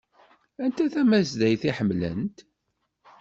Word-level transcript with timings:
Anta 0.63 0.85
tamedyazt 0.93 1.63
i 1.69 1.71
ḥemmlent? 1.77 2.37